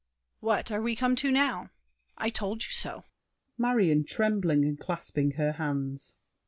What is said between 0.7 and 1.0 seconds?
are we